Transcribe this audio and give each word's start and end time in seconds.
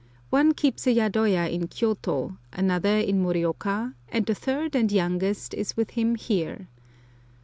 One 0.31 0.55
keeps 0.55 0.87
a 0.87 0.91
yadoya 0.95 1.47
in 1.47 1.67
Kiyôto, 1.67 2.35
another 2.51 2.97
in 2.97 3.21
Morioka, 3.21 3.93
and 4.09 4.25
the 4.25 4.33
third 4.33 4.75
and 4.75 4.91
youngest 4.91 5.53
is 5.53 5.77
with 5.77 5.91
him 5.91 6.15
here. 6.15 6.67